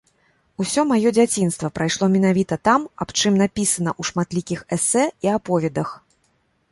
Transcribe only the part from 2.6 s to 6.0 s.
там, аб чым напісана ў шматлікіх эсэ і аповедах.